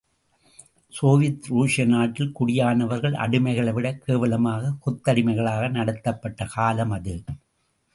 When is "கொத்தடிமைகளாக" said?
4.85-5.69